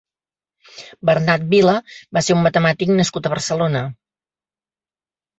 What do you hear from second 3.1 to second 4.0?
a Barcelona.